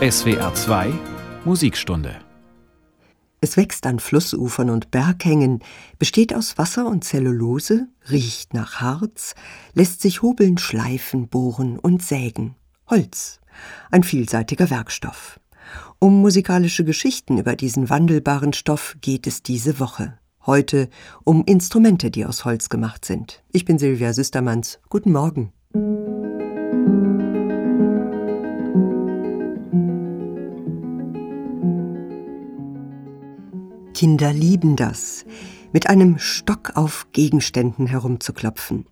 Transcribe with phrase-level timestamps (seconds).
[0.00, 0.92] SWR 2
[1.44, 2.20] Musikstunde
[3.40, 5.58] es wächst an Flussufern und Berghängen,
[5.98, 9.34] besteht aus Wasser und Zellulose, riecht nach Harz,
[9.74, 12.54] lässt sich hobeln, schleifen, bohren und sägen.
[12.88, 13.40] Holz,
[13.90, 15.40] ein vielseitiger Werkstoff.
[15.98, 20.16] Um musikalische Geschichten über diesen wandelbaren Stoff geht es diese Woche.
[20.46, 20.88] Heute
[21.24, 23.42] um Instrumente, die aus Holz gemacht sind.
[23.52, 24.78] Ich bin Silvia Süstermanns.
[24.88, 25.52] Guten Morgen.
[33.98, 35.24] Kinder lieben das,
[35.72, 38.86] mit einem Stock auf Gegenständen herumzuklopfen.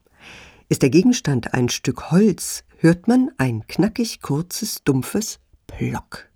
[0.69, 5.39] Ist der Gegenstand ein Stück Holz, hört man ein knackig kurzes, dumpfes
[5.69, 6.29] Plock.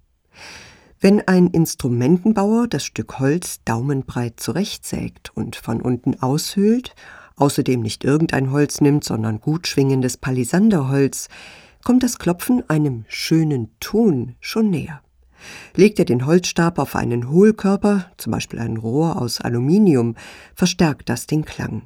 [1.01, 6.95] Wenn ein Instrumentenbauer das Stück Holz daumenbreit zurechtsägt und von unten aushöhlt,
[7.35, 11.27] außerdem nicht irgendein Holz nimmt, sondern gut schwingendes Palisanderholz,
[11.83, 15.03] kommt das Klopfen einem schönen Ton schon näher.
[15.75, 20.17] Legt er den Holzstab auf einen Hohlkörper, zum Beispiel ein Rohr aus Aluminium,
[20.55, 21.83] verstärkt das den Klang.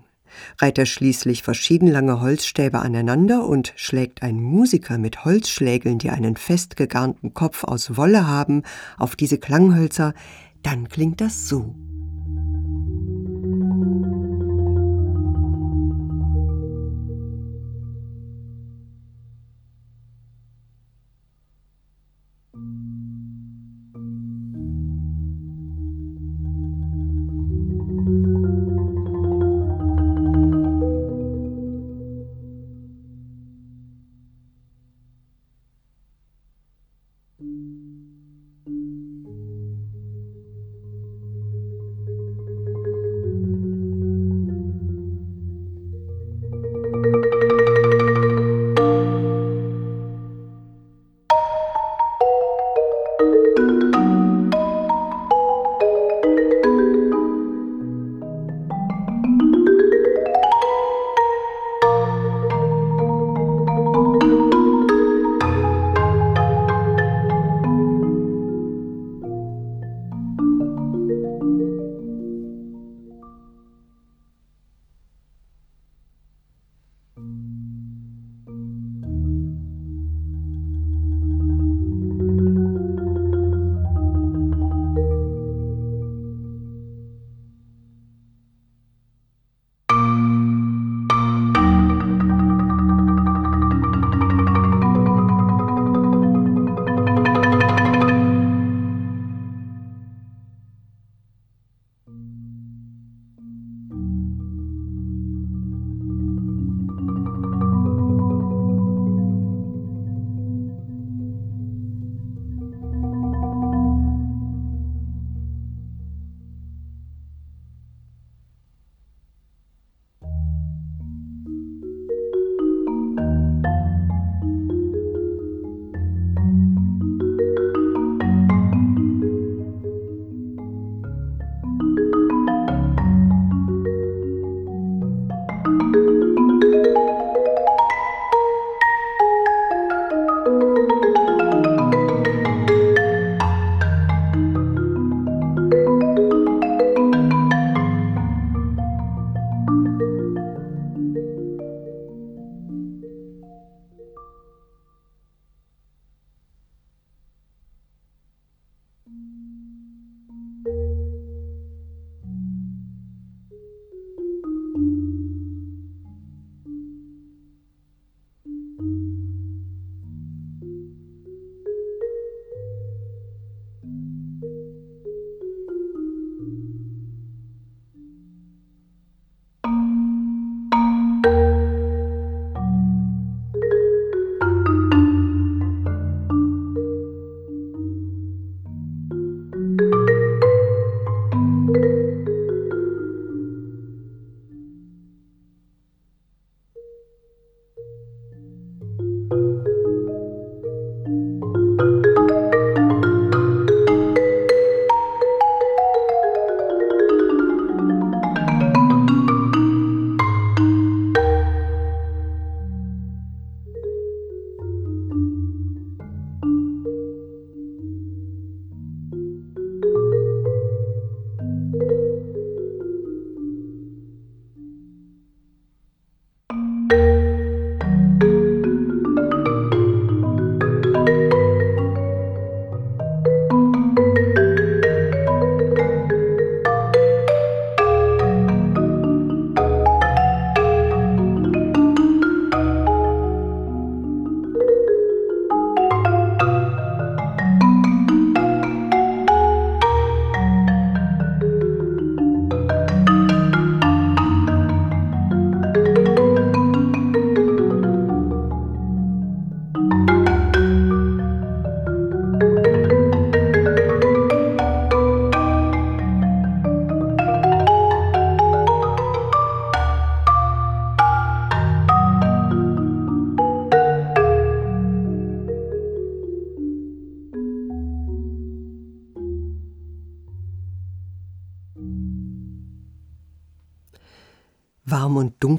[0.59, 6.37] Reiht er schließlich verschieden lange Holzstäbe aneinander und schlägt ein Musiker mit Holzschlägeln, die einen
[6.37, 8.63] festgegarnten Kopf aus Wolle haben,
[8.99, 10.15] auf diese Klanghölzer,
[10.63, 11.75] dann klingt das so.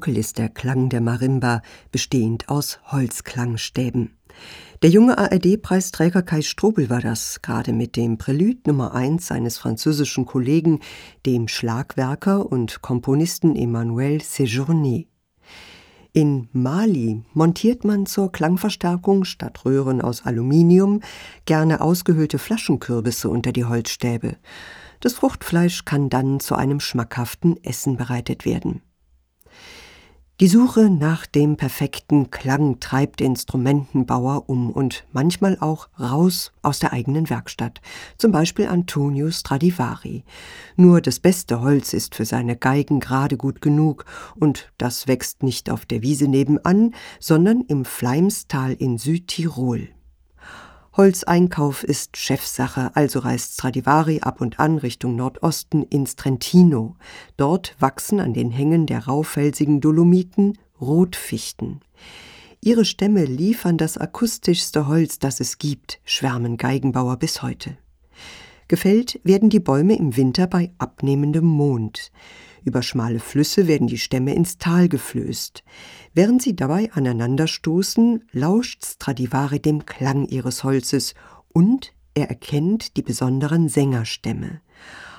[0.06, 1.62] Dunkel ist der Klang der Marimba,
[1.92, 4.12] bestehend aus Holzklangstäben.
[4.84, 10.25] Der junge ARD-Preisträger Kai Strobel war das, gerade mit dem Prälude Nummer 1 seines französischen
[10.25, 10.80] Kollegen,
[11.25, 15.07] dem Schlagwerker und Komponisten Emmanuel Séjourné.
[16.13, 21.01] In Mali montiert man zur Klangverstärkung statt Röhren aus Aluminium
[21.46, 24.36] gerne ausgehöhlte Flaschenkürbisse unter die Holzstäbe.
[25.00, 28.81] Das Fruchtfleisch kann dann zu einem schmackhaften Essen bereitet werden.
[30.42, 36.92] Die Suche nach dem perfekten Klang treibt Instrumentenbauer um und manchmal auch raus aus der
[36.92, 37.80] eigenen Werkstatt,
[38.18, 40.26] zum Beispiel Antonio Stradivari.
[40.76, 44.04] Nur das beste Holz ist für seine Geigen gerade gut genug,
[44.36, 49.88] und das wächst nicht auf der Wiese nebenan, sondern im Fleimstal in Südtirol.
[50.98, 56.96] Holzeinkauf ist Chefsache, also reist Stradivari ab und an Richtung Nordosten ins Trentino.
[57.36, 61.82] Dort wachsen an den Hängen der raufelsigen Dolomiten Rotfichten.
[62.62, 67.78] Ihre Stämme liefern das akustischste Holz, das es gibt, schwärmen Geigenbauer bis heute.
[68.68, 72.12] Gefällt werden die Bäume im Winter bei abnehmendem Mond.
[72.64, 75.64] Über schmale Flüsse werden die Stämme ins Tal geflößt.
[76.16, 81.14] Während sie dabei aneinanderstoßen, lauscht Stradivari dem Klang ihres Holzes
[81.54, 84.62] und er erkennt die besonderen Sängerstämme.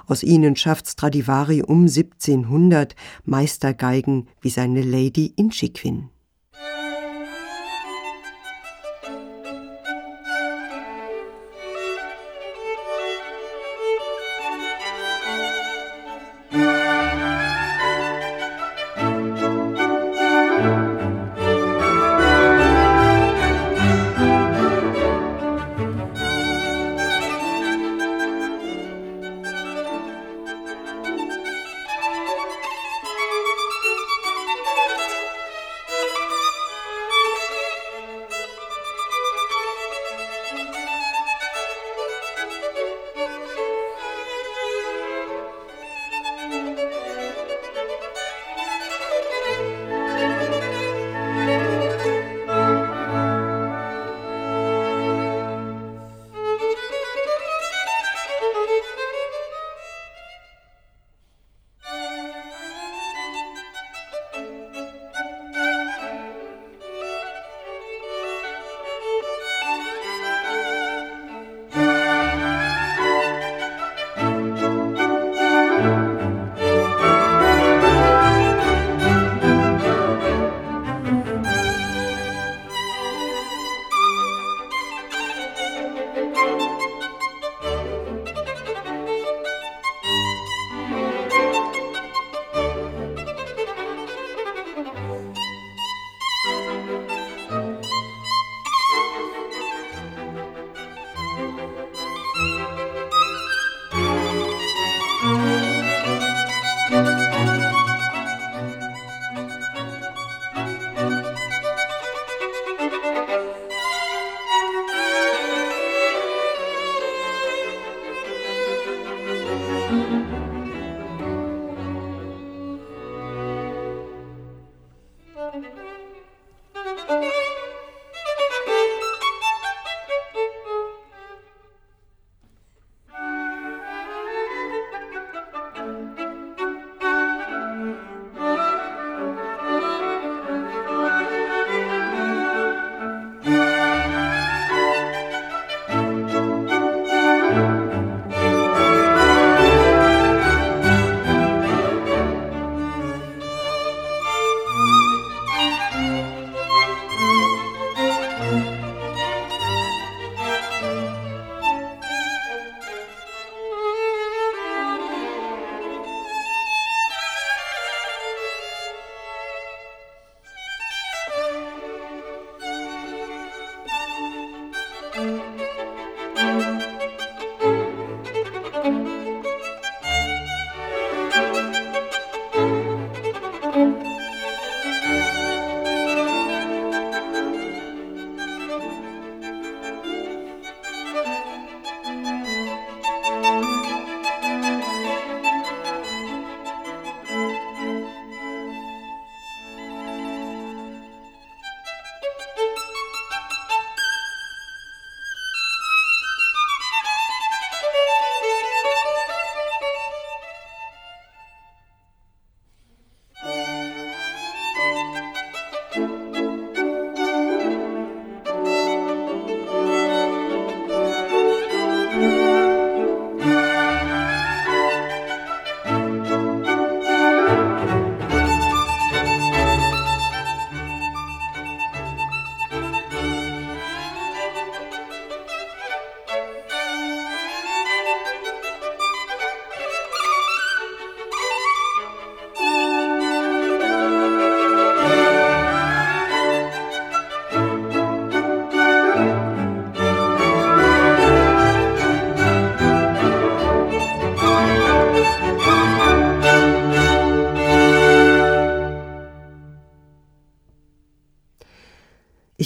[0.06, 6.08] Aus ihnen schafft Stradivari um 1700 Meistergeigen wie seine Lady Inchiquin.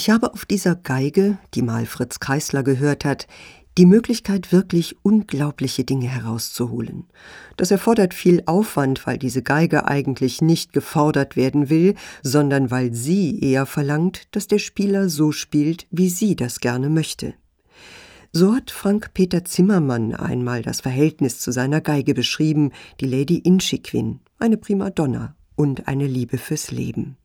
[0.01, 3.27] Ich habe auf dieser Geige, die mal Fritz Kreisler gehört hat,
[3.77, 7.03] die Möglichkeit, wirklich unglaubliche Dinge herauszuholen.
[7.55, 11.93] Das erfordert viel Aufwand, weil diese Geige eigentlich nicht gefordert werden will,
[12.23, 17.35] sondern weil sie eher verlangt, dass der Spieler so spielt, wie sie das gerne möchte.
[18.33, 24.19] So hat Frank Peter Zimmermann einmal das Verhältnis zu seiner Geige beschrieben, die Lady Inchiquin,
[24.39, 27.17] eine Primadonna und eine Liebe fürs Leben.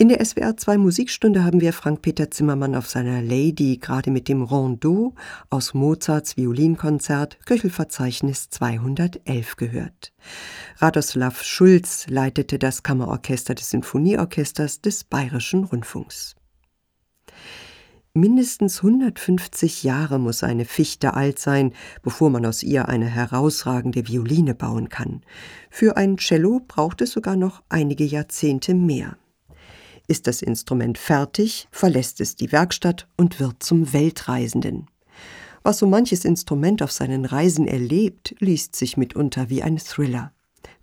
[0.00, 4.40] In der SWR 2 Musikstunde haben wir Frank-Peter Zimmermann auf seiner Lady gerade mit dem
[4.40, 5.14] Rondeau
[5.50, 10.14] aus Mozarts Violinkonzert Köchelverzeichnis 211 gehört.
[10.78, 16.34] Radoslav Schulz leitete das Kammerorchester des Sinfonieorchesters des Bayerischen Rundfunks.
[18.14, 24.54] Mindestens 150 Jahre muss eine Fichte alt sein, bevor man aus ihr eine herausragende Violine
[24.54, 25.20] bauen kann.
[25.68, 29.18] Für ein Cello braucht es sogar noch einige Jahrzehnte mehr.
[30.10, 34.88] Ist das Instrument fertig, verlässt es die Werkstatt und wird zum Weltreisenden.
[35.62, 40.32] Was so manches Instrument auf seinen Reisen erlebt, liest sich mitunter wie ein Thriller.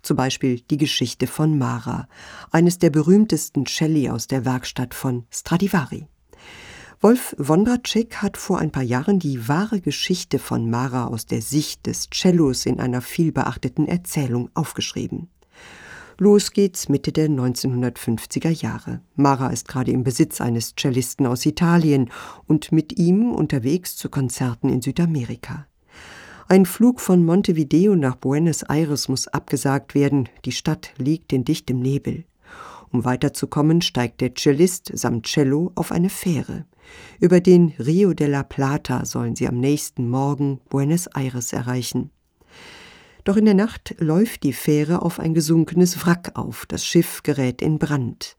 [0.00, 2.08] Zum Beispiel die Geschichte von Mara,
[2.52, 6.06] eines der berühmtesten Celli aus der Werkstatt von Stradivari.
[7.02, 11.84] Wolf Wondracek hat vor ein paar Jahren die wahre Geschichte von Mara aus der Sicht
[11.84, 15.28] des Cellos in einer vielbeachteten Erzählung aufgeschrieben.
[16.20, 19.00] Los geht's Mitte der 1950er Jahre.
[19.14, 22.10] Mara ist gerade im Besitz eines Cellisten aus Italien
[22.48, 25.68] und mit ihm unterwegs zu Konzerten in Südamerika.
[26.48, 31.78] Ein Flug von Montevideo nach Buenos Aires muss abgesagt werden, die Stadt liegt in dichtem
[31.78, 32.24] Nebel.
[32.90, 36.64] Um weiterzukommen, steigt der Cellist samt Cello auf eine Fähre.
[37.20, 42.10] Über den Rio de la Plata sollen sie am nächsten Morgen Buenos Aires erreichen.
[43.24, 47.60] Doch in der Nacht läuft die Fähre auf ein gesunkenes Wrack auf, das Schiff gerät
[47.60, 48.36] in Brand.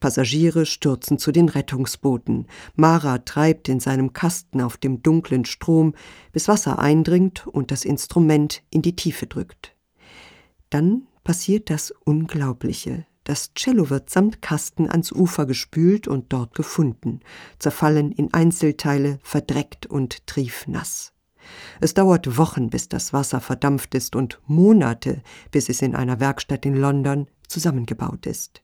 [0.00, 5.94] Passagiere stürzen zu den Rettungsbooten, Mara treibt in seinem Kasten auf dem dunklen Strom,
[6.32, 9.76] bis Wasser eindringt und das Instrument in die Tiefe drückt.
[10.70, 13.06] Dann passiert das Unglaubliche.
[13.24, 17.20] Das Cello wird samt Kasten ans Ufer gespült und dort gefunden,
[17.58, 21.12] zerfallen in Einzelteile, verdreckt und triefnass.
[21.80, 26.66] Es dauert Wochen, bis das Wasser verdampft ist und Monate, bis es in einer Werkstatt
[26.66, 28.62] in London zusammengebaut ist.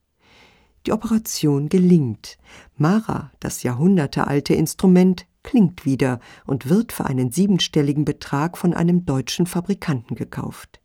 [0.86, 2.38] Die Operation gelingt.
[2.76, 9.46] Mara, das jahrhundertealte Instrument, klingt wieder und wird für einen siebenstelligen Betrag von einem deutschen
[9.46, 10.80] Fabrikanten gekauft.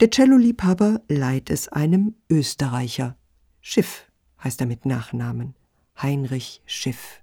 [0.00, 3.16] Der Celloliebhaber leiht es einem Österreicher.
[3.60, 4.10] Schiff
[4.42, 5.54] heißt er mit Nachnamen.
[6.00, 7.22] Heinrich Schiff.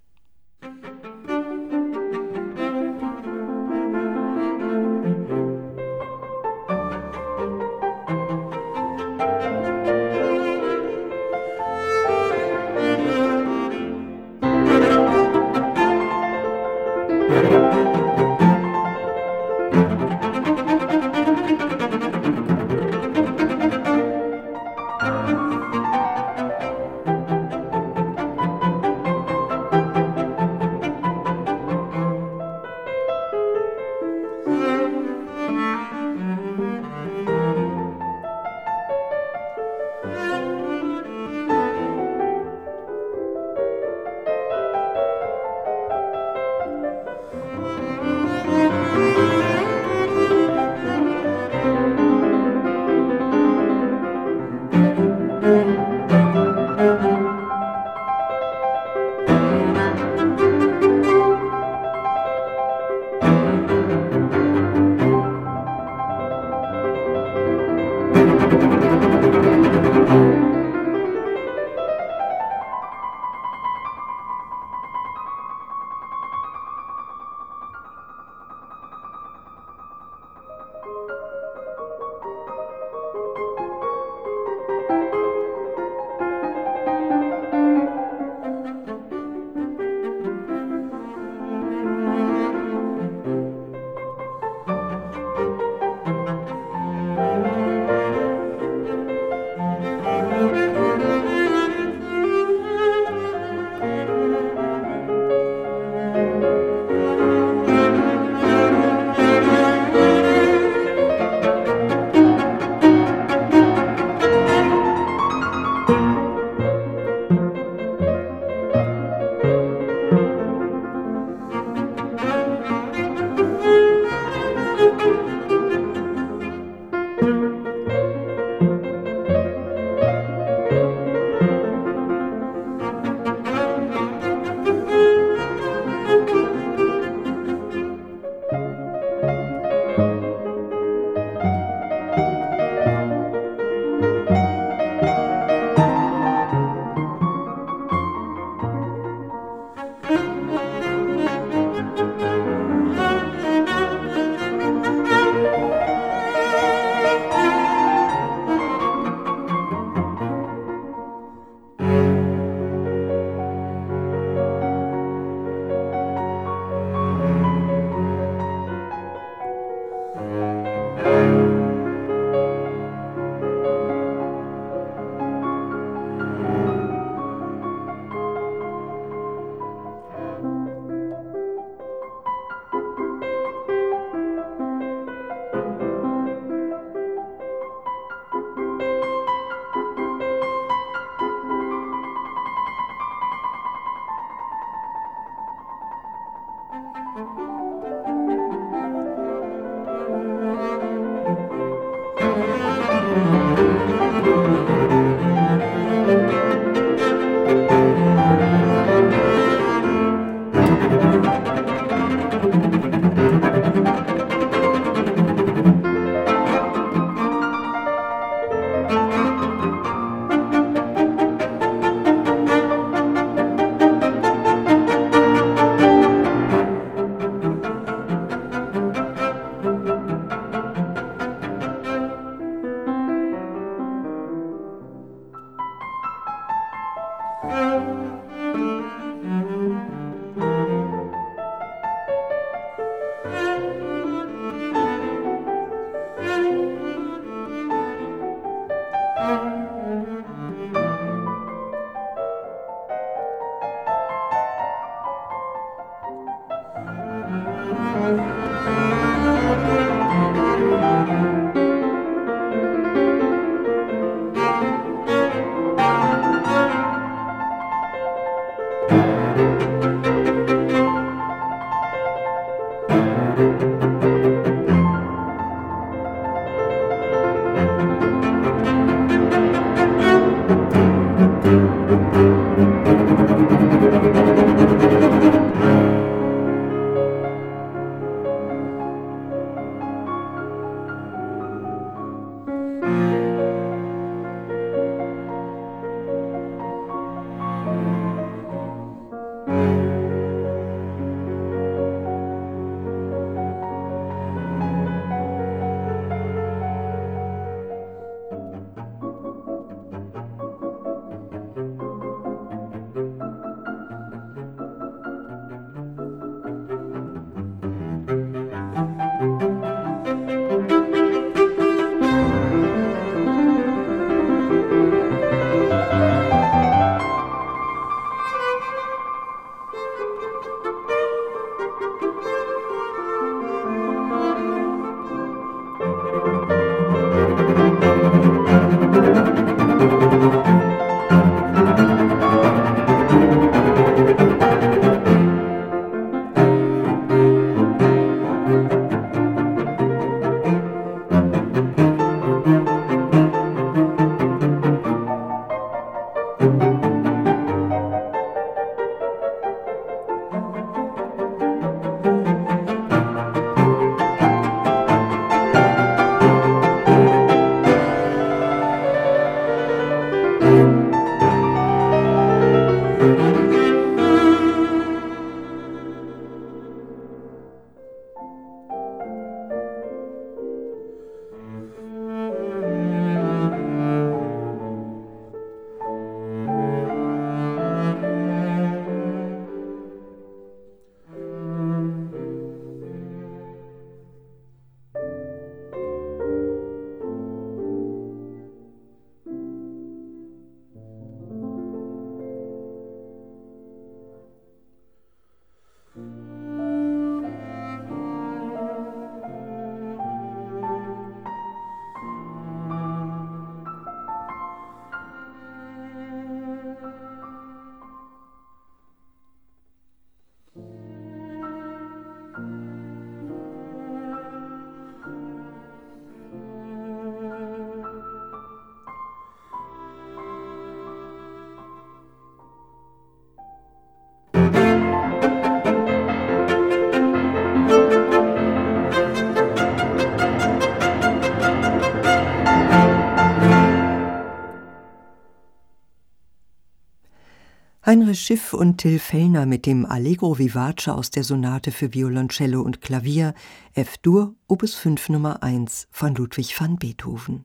[447.91, 452.79] Heinrich Schiff und Till Fellner mit dem Allegro vivace aus der Sonate für Violoncello und
[452.79, 453.33] Klavier
[453.73, 457.43] F-Dur Opus 5 Nummer 1 von Ludwig van Beethoven.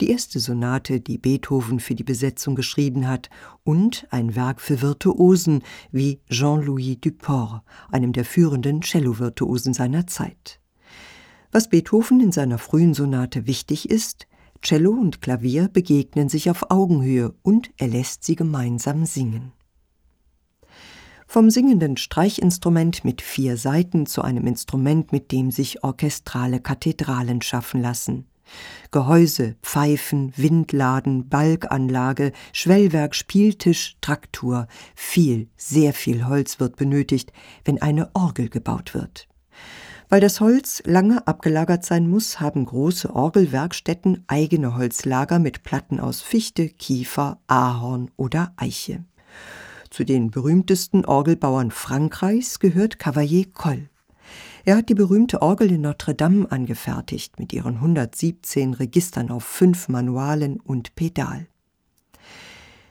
[0.00, 3.28] Die erste Sonate, die Beethoven für die Besetzung geschrieben hat
[3.64, 10.60] und ein Werk für Virtuosen wie Jean-Louis Duport, einem der führenden Cello-Virtuosen seiner Zeit.
[11.50, 14.28] Was Beethoven in seiner frühen Sonate wichtig ist,
[14.62, 19.55] Cello und Klavier begegnen sich auf Augenhöhe und er lässt sie gemeinsam singen.
[21.26, 27.82] Vom singenden Streichinstrument mit vier Saiten zu einem Instrument, mit dem sich orchestrale Kathedralen schaffen
[27.82, 28.26] lassen.
[28.92, 37.32] Gehäuse, Pfeifen, Windladen, Balkanlage, Schwellwerk, Spieltisch, Traktur, viel, sehr viel Holz wird benötigt,
[37.64, 39.28] wenn eine Orgel gebaut wird.
[40.08, 46.22] Weil das Holz lange abgelagert sein muss, haben große Orgelwerkstätten eigene Holzlager mit Platten aus
[46.22, 49.04] Fichte, Kiefer, Ahorn oder Eiche.
[49.96, 53.88] Zu den berühmtesten Orgelbauern Frankreichs gehört Cavalier Coll.
[54.66, 59.88] Er hat die berühmte Orgel in Notre Dame angefertigt mit ihren 117 Registern auf fünf
[59.88, 61.46] Manualen und Pedal.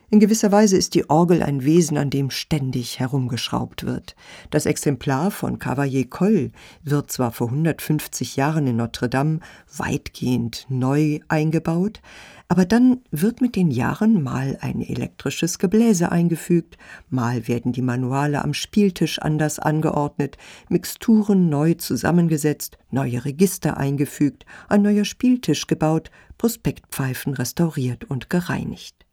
[0.09, 4.15] In gewisser Weise ist die Orgel ein Wesen, an dem ständig herumgeschraubt wird.
[4.49, 6.51] Das Exemplar von Cavalier Coll
[6.83, 9.41] wird zwar vor 150 Jahren in Notre Dame
[9.77, 12.01] weitgehend neu eingebaut,
[12.47, 16.77] aber dann wird mit den Jahren mal ein elektrisches Gebläse eingefügt,
[17.09, 20.37] mal werden die Manuale am Spieltisch anders angeordnet,
[20.69, 29.05] Mixturen neu zusammengesetzt, neue Register eingefügt, ein neuer Spieltisch gebaut, Prospektpfeifen restauriert und gereinigt.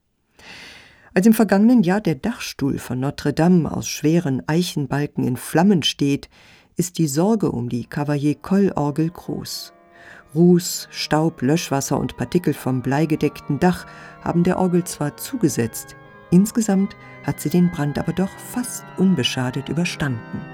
[1.15, 6.29] Als im vergangenen Jahr der Dachstuhl von Notre Dame aus schweren Eichenbalken in Flammen steht,
[6.77, 9.75] ist die Sorge um die Cavalier-Coll-Orgel groß.
[10.35, 13.87] Ruß, Staub, Löschwasser und Partikel vom bleigedeckten Dach
[14.23, 15.97] haben der Orgel zwar zugesetzt,
[16.31, 20.52] insgesamt hat sie den Brand aber doch fast unbeschadet überstanden.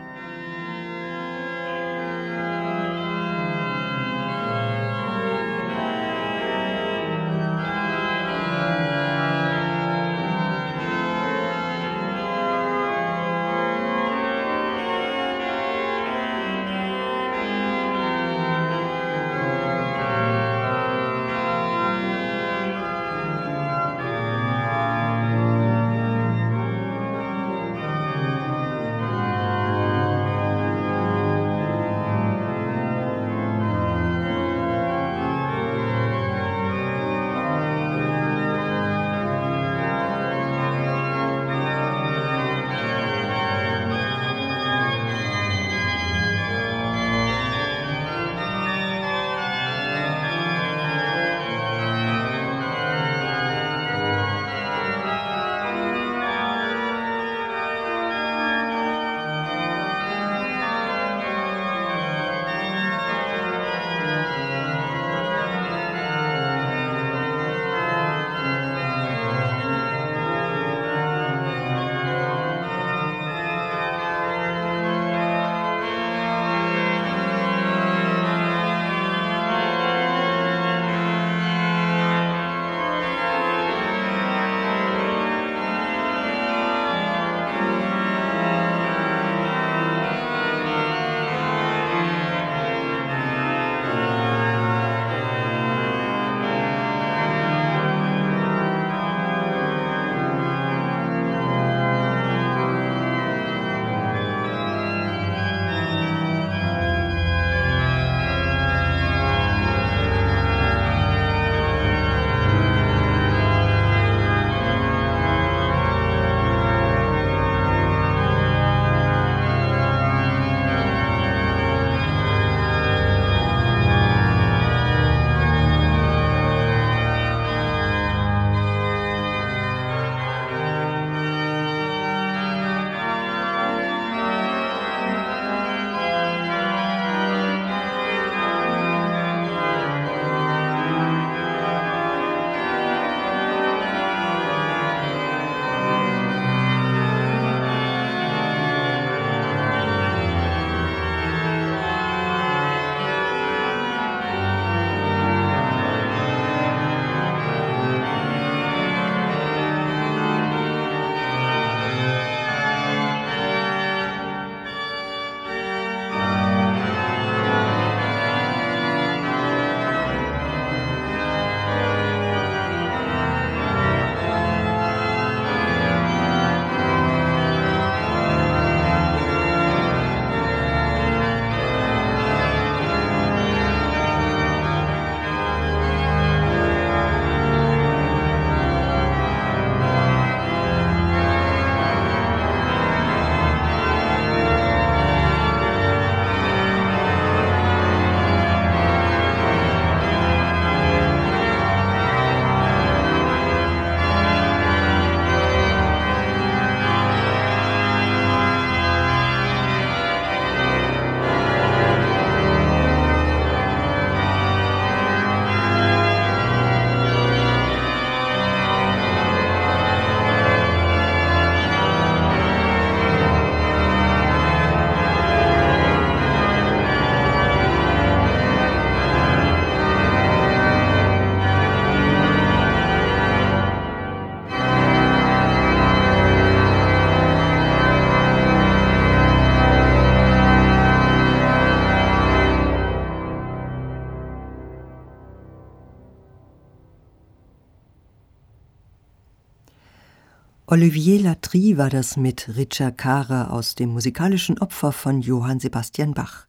[250.70, 256.46] Olivier Latry war das mit Richard Kare aus dem musikalischen Opfer von Johann Sebastian Bach.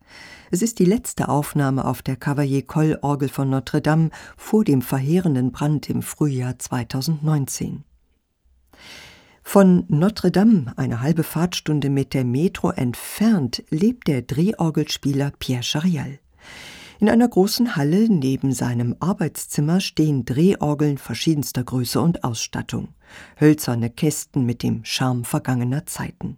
[0.52, 5.90] Es ist die letzte Aufnahme auf der Cavalier-Coll-Orgel von Notre Dame vor dem verheerenden Brand
[5.90, 7.86] im Frühjahr 2019.
[9.42, 16.20] Von Notre Dame, eine halbe Fahrtstunde mit der Metro entfernt, lebt der Drehorgelspieler Pierre Charial.
[17.00, 22.90] In einer großen Halle neben seinem Arbeitszimmer stehen Drehorgeln verschiedenster Größe und Ausstattung,
[23.40, 26.38] hölzerne Kästen mit dem Charme vergangener Zeiten.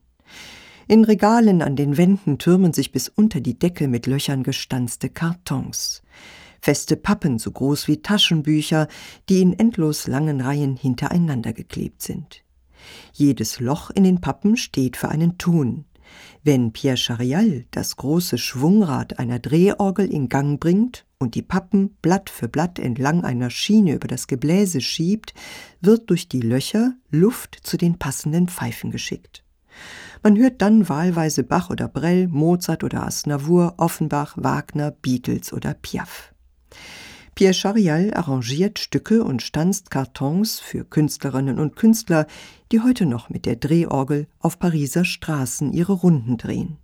[0.88, 6.04] In Regalen an den Wänden türmen sich bis unter die Decke mit Löchern gestanzte Kartons.
[6.62, 8.88] Feste Pappen so groß wie Taschenbücher,
[9.30, 12.44] die in endlos langen Reihen hintereinander geklebt sind.
[13.14, 15.86] Jedes Loch in den Pappen steht für einen Ton.
[16.44, 22.30] Wenn Pierre Charial das große Schwungrad einer Drehorgel in Gang bringt und die Pappen Blatt
[22.30, 25.34] für Blatt entlang einer Schiene über das Gebläse schiebt,
[25.82, 29.44] wird durch die Löcher Luft zu den passenden Pfeifen geschickt.
[30.24, 36.34] Man hört dann wahlweise Bach oder Brel, Mozart oder Asnavour, Offenbach, Wagner, Beatles oder Piaf.
[37.34, 42.28] Pierre Charial arrangiert Stücke und stanzt Kartons für Künstlerinnen und Künstler,
[42.72, 46.78] die heute noch mit der Drehorgel auf Pariser Straßen ihre Runden drehen.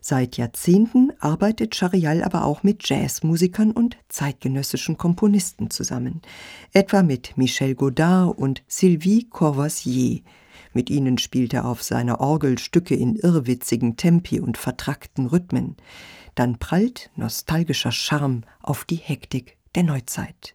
[0.00, 6.22] Seit Jahrzehnten arbeitet Charial aber auch mit Jazzmusikern und zeitgenössischen Komponisten zusammen,
[6.72, 10.20] etwa mit Michel Godard und Sylvie Courvoisier.
[10.72, 15.76] Mit ihnen spielt er auf seiner Orgel Stücke in irrwitzigen Tempi und vertrackten Rhythmen
[16.38, 20.54] dann prallt nostalgischer Charme auf die Hektik der Neuzeit.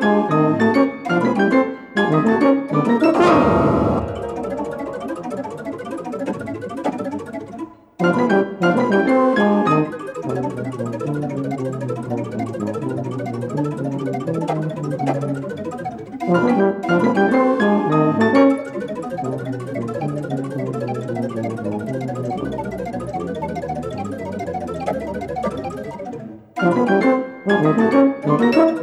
[27.73, 27.89] どん
[28.21, 28.80] どんどん。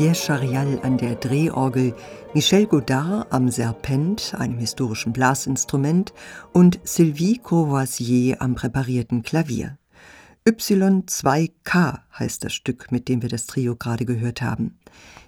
[0.00, 1.94] Pierre Charial an der Drehorgel,
[2.32, 6.14] Michel Godard am Serpent, einem historischen Blasinstrument,
[6.54, 9.76] und Sylvie Courvoisier am präparierten Klavier.
[10.48, 14.78] Y2K heißt das Stück, mit dem wir das Trio gerade gehört haben.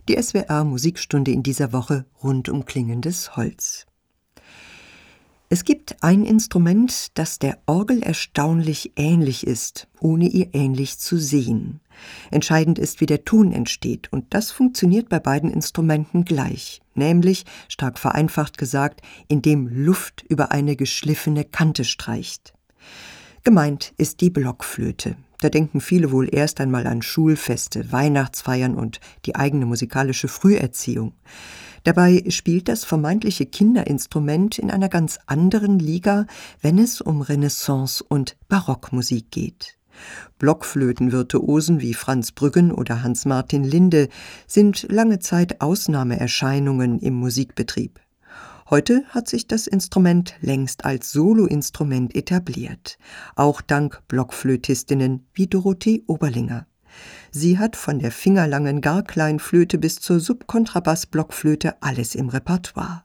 [0.09, 3.85] Die SWR Musikstunde in dieser Woche rund um klingendes Holz.
[5.51, 11.82] Es gibt ein Instrument, das der Orgel erstaunlich ähnlich ist, ohne ihr ähnlich zu sehen.
[12.31, 17.99] Entscheidend ist, wie der Ton entsteht, und das funktioniert bei beiden Instrumenten gleich, nämlich, stark
[17.99, 22.55] vereinfacht gesagt, indem Luft über eine geschliffene Kante streicht.
[23.45, 25.17] Gemeint ist die Blockflöte.
[25.41, 31.15] Da denken viele wohl erst einmal an Schulfeste, Weihnachtsfeiern und die eigene musikalische Früherziehung.
[31.83, 36.27] Dabei spielt das vermeintliche Kinderinstrument in einer ganz anderen Liga,
[36.61, 39.77] wenn es um Renaissance- und Barockmusik geht.
[40.39, 44.09] Blockflötenvirtuosen wie Franz Brüggen oder Hans-Martin Linde
[44.47, 48.01] sind lange Zeit Ausnahmeerscheinungen im Musikbetrieb.
[48.71, 52.97] Heute hat sich das Instrument längst als Soloinstrument etabliert,
[53.37, 56.67] auch dank Blockflötistinnen wie Dorothee Oberlinger.
[57.31, 63.05] Sie hat von der fingerlangen Garkleinflöte bis zur Subkontrabass-Blockflöte alles im Repertoire.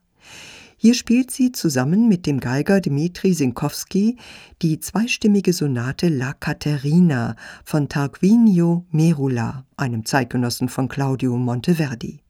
[0.80, 4.16] Hier spielt sie zusammen mit dem Geiger Dmitri Sinkowski
[4.62, 12.20] die zweistimmige Sonate La Caterina von Tarquinio Merula, einem Zeitgenossen von Claudio Monteverdi.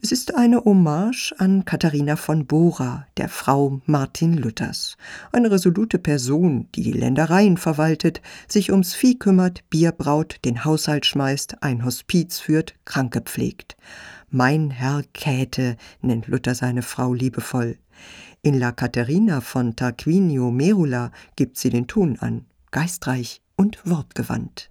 [0.00, 4.96] Es ist eine Hommage an Katharina von Bora, der Frau Martin Luthers,
[5.30, 11.04] eine resolute Person, die die Ländereien verwaltet, sich ums Vieh kümmert, Bier braut, den Haushalt
[11.04, 13.76] schmeißt, ein Hospiz führt, Kranke pflegt.
[14.32, 17.78] Mein Herr Käthe nennt Luther seine Frau liebevoll.
[18.42, 24.70] In La Caterina von Tarquinio Merula gibt sie den Ton an, geistreich und wortgewandt.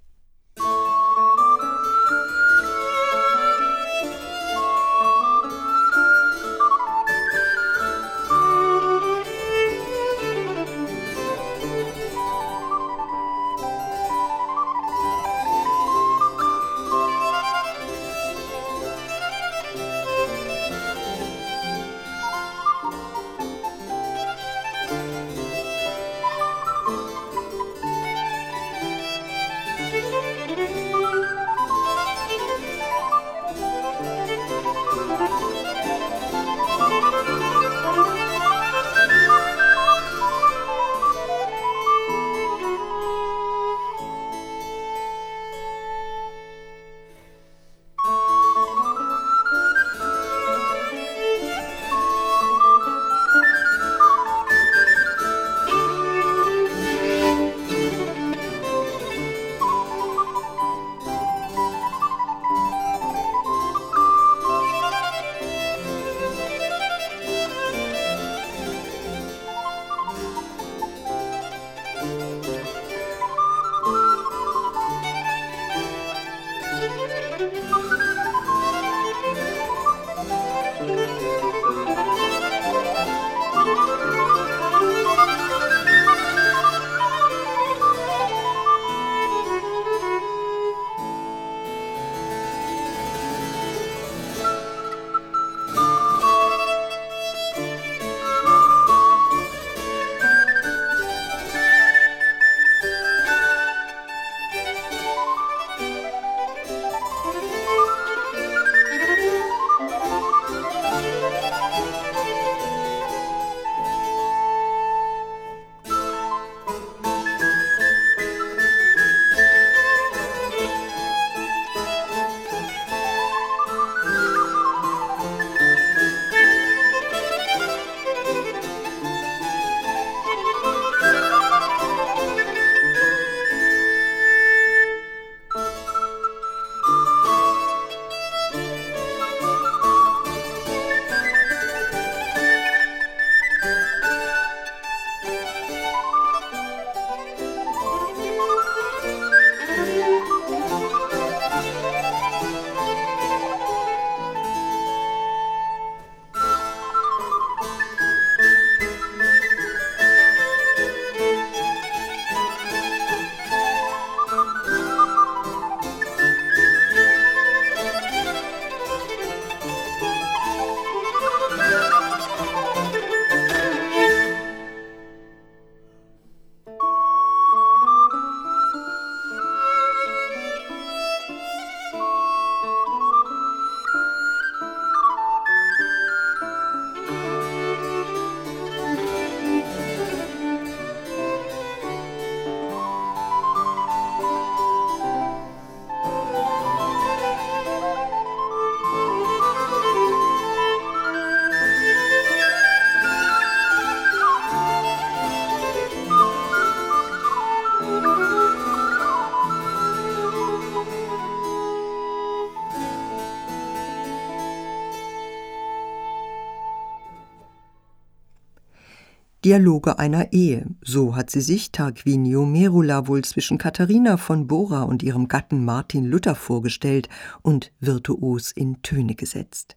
[219.50, 225.02] Dialoge einer Ehe, so hat sie sich Tarquinio Merula wohl zwischen Katharina von Bora und
[225.02, 227.10] ihrem Gatten Martin Luther vorgestellt
[227.42, 229.76] und virtuos in Töne gesetzt.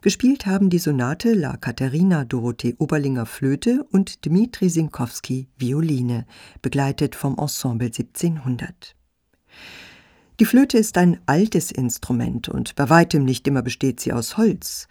[0.00, 6.26] Gespielt haben die Sonate La Katharina Dorothee Oberlinger Flöte und Dmitri Sinkowski Violine,
[6.60, 8.96] begleitet vom Ensemble 1700.
[10.40, 14.88] Die Flöte ist ein altes Instrument und bei weitem nicht immer besteht sie aus Holz.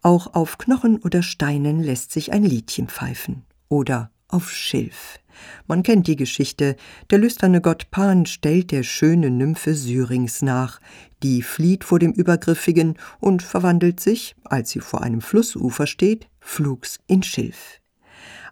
[0.00, 5.18] Auch auf Knochen oder Steinen lässt sich ein Liedchen pfeifen oder auf Schilf.
[5.66, 6.76] Man kennt die Geschichte.
[7.10, 10.80] Der lüsterne Gott Pan stellt der schönen Nymphe Syrinx nach.
[11.22, 16.98] Die flieht vor dem Übergriffigen und verwandelt sich, als sie vor einem Flussufer steht, flugs
[17.06, 17.80] in Schilf.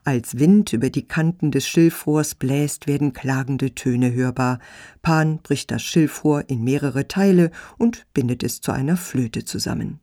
[0.04, 4.58] Als Wind über die Kanten des Schilfrohrs bläst, werden klagende Töne hörbar.
[5.00, 10.01] Pan bricht das Schilfrohr in mehrere Teile und bindet es zu einer Flöte zusammen.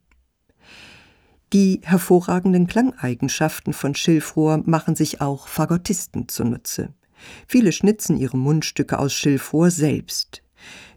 [1.52, 6.94] Die hervorragenden Klangeigenschaften von Schilfrohr machen sich auch Fagottisten zunutze.
[7.48, 10.44] Viele schnitzen ihre Mundstücke aus Schilfrohr selbst.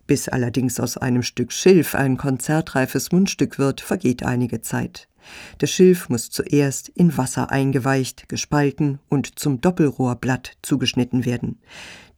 [0.07, 5.09] Bis allerdings aus einem Stück Schilf ein konzertreifes Mundstück wird, vergeht einige Zeit.
[5.57, 11.61] Das Schilf muss zuerst in Wasser eingeweicht, gespalten und zum Doppelrohrblatt zugeschnitten werden.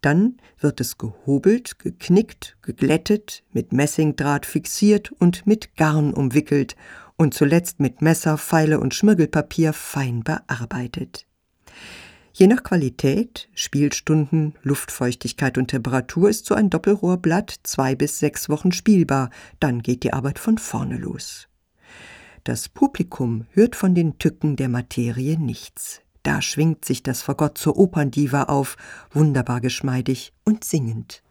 [0.01, 6.77] Dann wird es gehobelt, geknickt, geglättet, mit Messingdraht fixiert und mit Garn umwickelt
[7.17, 11.27] und zuletzt mit Messer, Pfeile und Schmirgelpapier fein bearbeitet.
[12.33, 18.73] Je nach Qualität, Spielstunden, Luftfeuchtigkeit und Temperatur ist so ein Doppelrohrblatt zwei bis sechs Wochen
[18.73, 21.47] spielbar, dann geht die Arbeit von vorne los.
[22.43, 26.01] Das Publikum hört von den Tücken der Materie nichts.
[26.25, 28.77] Da schwingt sich das Fagott zur Operndiva auf,
[29.13, 31.23] wunderbar geschmeidig und singend.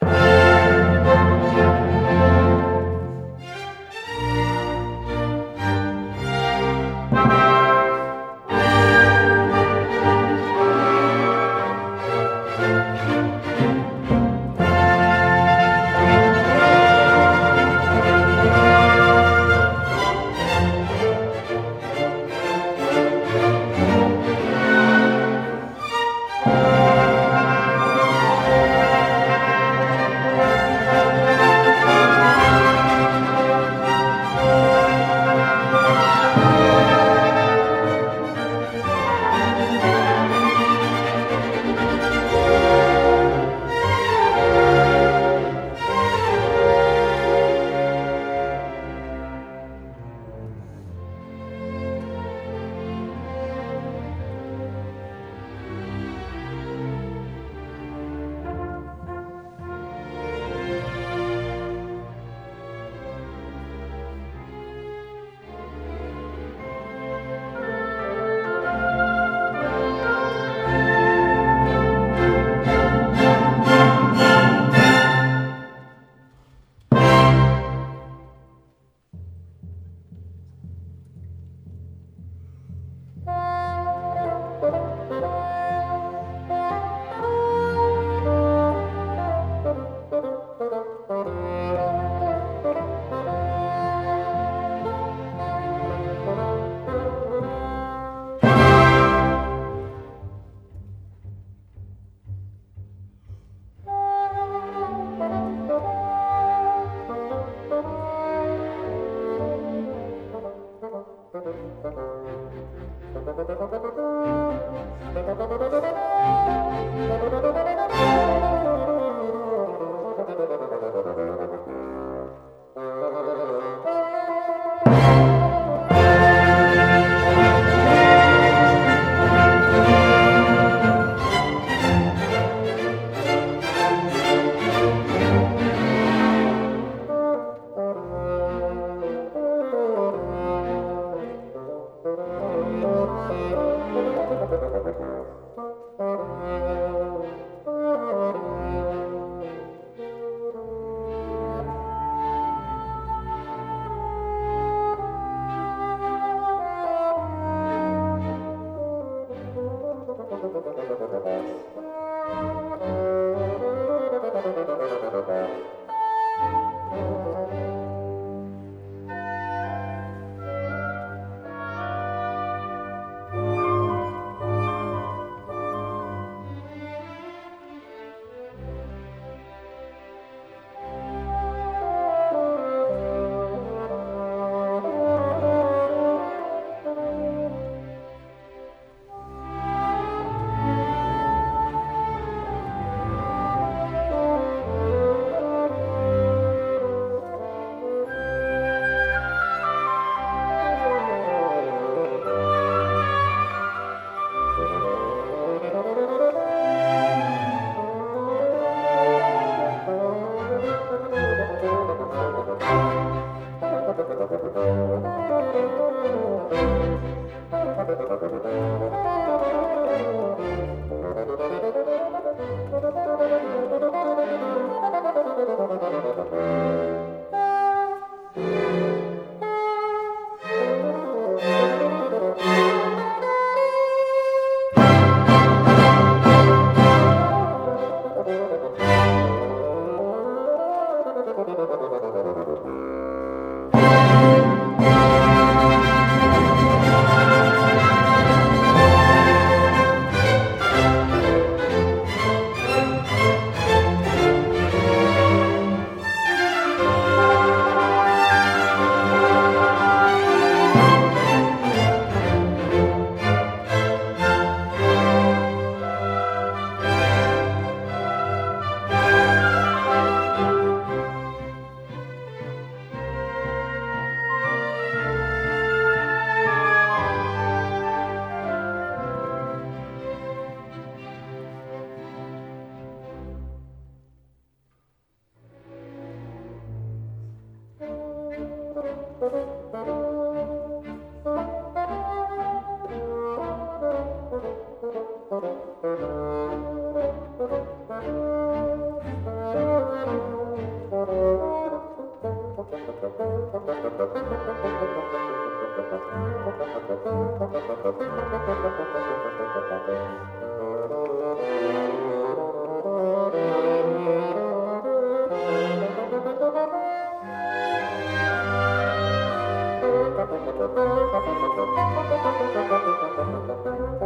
[0.00, 1.87] Musik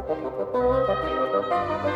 [0.09, 1.89] ハハハハ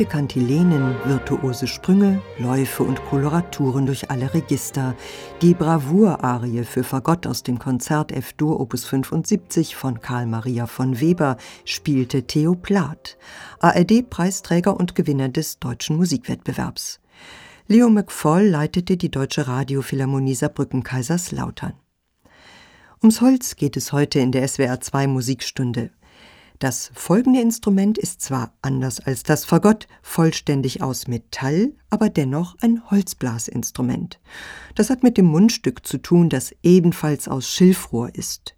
[0.00, 4.96] Singende Kantilenen, virtuose Sprünge, Läufe und Koloraturen durch alle Register.
[5.42, 11.36] Die Bravour-Arie für Fagott aus dem Konzert F-Dur Opus 75 von Karl Maria von Weber
[11.66, 13.18] spielte Theo Plath,
[13.58, 17.00] ARD-Preisträger und Gewinner des Deutschen Musikwettbewerbs.
[17.66, 21.74] Leo McFall leitete die Deutsche Radiophilharmonie Saarbrücken-Kaiserslautern.
[23.02, 25.90] Ums Holz geht es heute in der SWR 2 Musikstunde.
[26.60, 32.82] Das folgende Instrument ist zwar anders als das Fagott vollständig aus Metall, aber dennoch ein
[32.90, 34.20] Holzblasinstrument.
[34.74, 38.56] Das hat mit dem Mundstück zu tun, das ebenfalls aus Schilfrohr ist.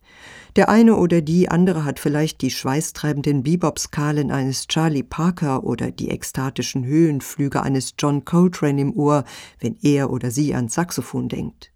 [0.57, 6.11] Der eine oder die andere hat vielleicht die schweißtreibenden Bebop-Skalen eines Charlie Parker oder die
[6.11, 9.23] ekstatischen Höhenflüge eines John Coltrane im Ohr,
[9.61, 11.72] wenn er oder sie ans Saxophon denkt.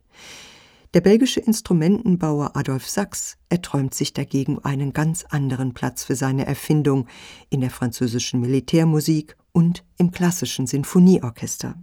[0.97, 7.07] Der belgische Instrumentenbauer Adolf Sachs erträumt sich dagegen einen ganz anderen Platz für seine Erfindung
[7.51, 11.75] in der französischen Militärmusik und im klassischen Sinfonieorchester.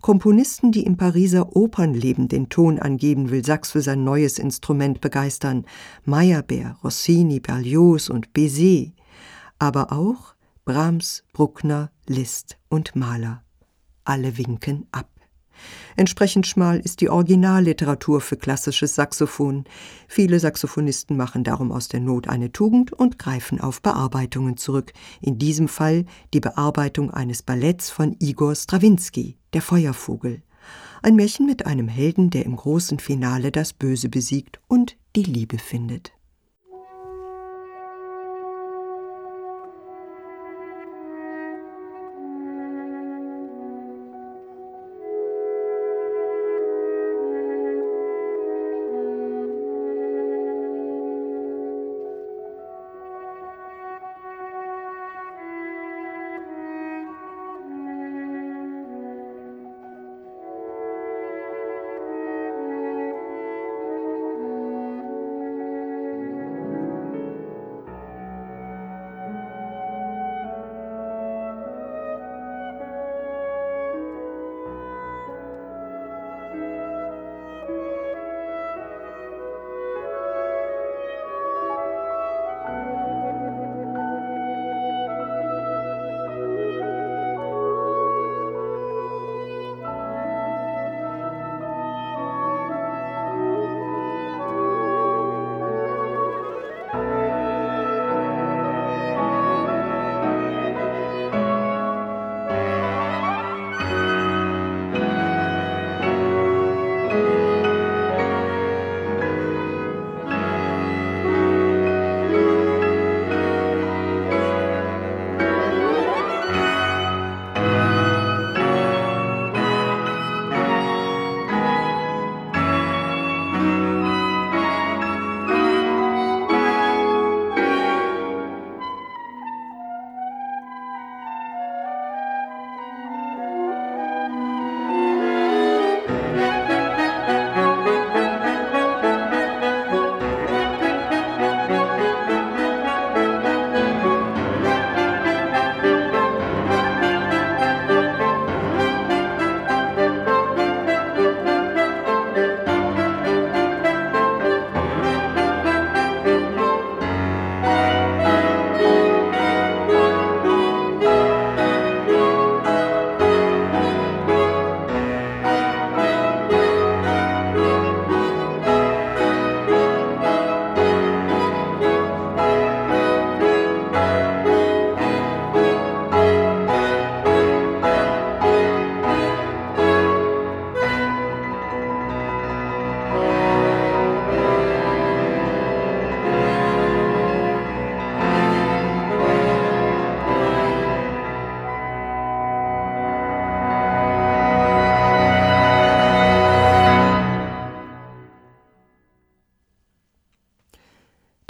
[0.00, 5.66] Komponisten, die im Pariser Opernleben den Ton angeben, will Sachs für sein neues Instrument begeistern.
[6.04, 8.92] Meyerbeer, Rossini, Berlioz und Bizet.
[9.58, 13.42] Aber auch Brahms, Bruckner, Liszt und Mahler.
[14.04, 15.17] Alle winken ab.
[15.96, 19.64] Entsprechend schmal ist die Originalliteratur für klassisches Saxophon.
[20.06, 24.92] Viele Saxophonisten machen darum aus der Not eine Tugend und greifen auf Bearbeitungen zurück.
[25.20, 26.04] In diesem Fall
[26.34, 30.42] die Bearbeitung eines Balletts von Igor Strawinski, Der Feuervogel.
[31.02, 35.58] Ein Märchen mit einem Helden, der im großen Finale das Böse besiegt und die Liebe
[35.58, 36.12] findet.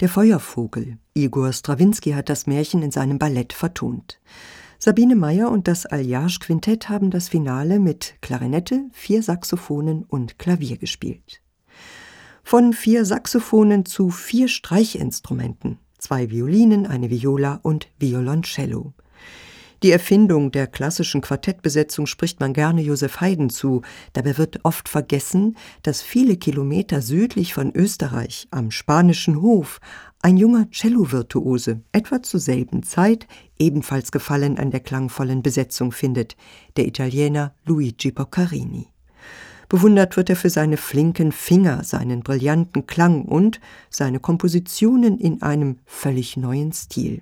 [0.09, 0.97] Feuervogel.
[1.13, 4.19] Igor Strawinski hat das Märchen in seinem Ballett vertont.
[4.79, 10.77] Sabine Meyer und das Alliage Quintett haben das Finale mit Klarinette, vier Saxophonen und Klavier
[10.77, 11.41] gespielt.
[12.43, 18.93] Von vier Saxophonen zu vier Streichinstrumenten, zwei Violinen, eine Viola und Violoncello.
[19.81, 23.81] Die Erfindung der klassischen Quartettbesetzung spricht man gerne Josef Haydn zu.
[24.11, 29.79] Dabei wird oft vergessen, dass viele Kilometer südlich von Österreich am spanischen Hof
[30.21, 33.25] ein junger Cello-Virtuose etwa zur selben Zeit
[33.57, 36.35] ebenfalls Gefallen an der klangvollen Besetzung findet,
[36.75, 38.87] der Italiener Luigi Boccarini.
[39.69, 45.77] Bewundert wird er für seine flinken Finger, seinen brillanten Klang und seine Kompositionen in einem
[45.85, 47.21] völlig neuen Stil.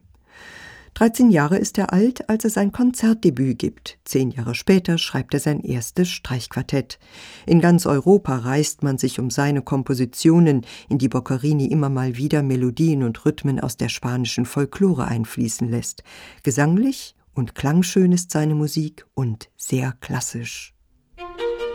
[0.97, 3.99] 13 Jahre ist er alt, als er sein Konzertdebüt gibt.
[4.03, 6.97] Zehn Jahre später schreibt er sein erstes Streichquartett.
[7.45, 12.41] In ganz Europa reist man sich um seine Kompositionen, in die Boccherini immer mal wieder
[12.41, 16.01] Melodien und Rhythmen aus der spanischen Folklore einfließen lässt.
[16.41, 20.73] Gesanglich und klangschön ist seine Musik und sehr klassisch.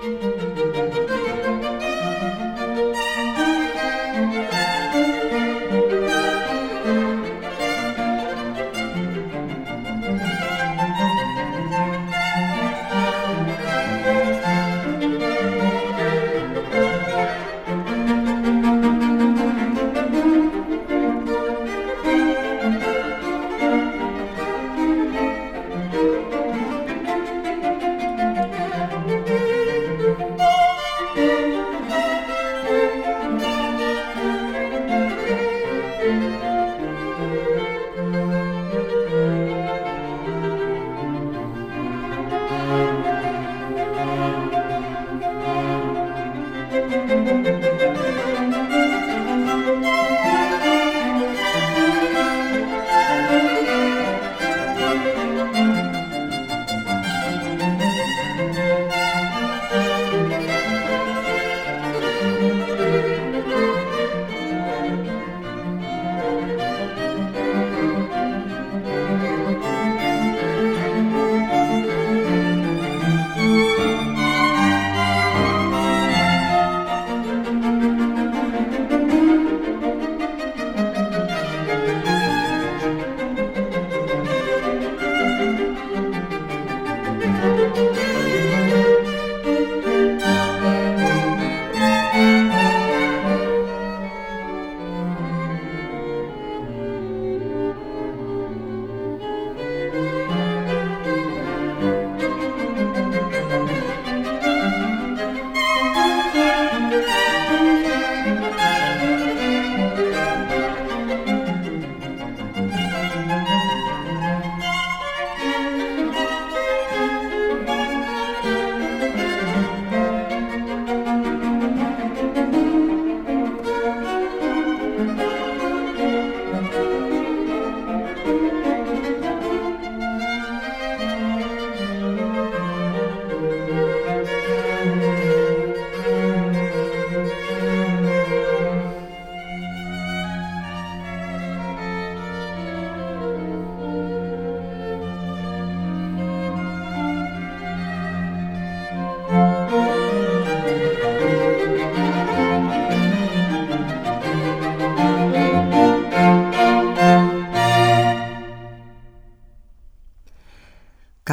[0.03, 0.32] Musik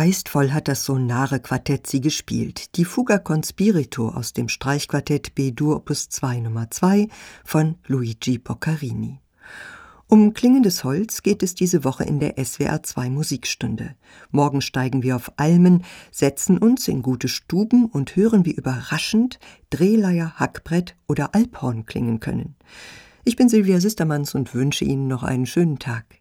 [0.01, 2.77] Geistvoll hat das sonare Quartett sie gespielt.
[2.77, 7.09] Die Fuga con Spirito aus dem Streichquartett B-Dur Opus 2 Nummer 2
[7.43, 9.19] von Luigi Boccarini.
[10.07, 13.93] Um klingendes Holz geht es diese Woche in der SWR 2 Musikstunde.
[14.31, 19.37] Morgen steigen wir auf Almen, setzen uns in gute Stuben und hören, wie überraschend
[19.69, 22.55] Drehleier, Hackbrett oder Alphorn klingen können.
[23.25, 26.18] Ich bin Silvia Sistermanns und wünsche Ihnen noch einen schönen Tag.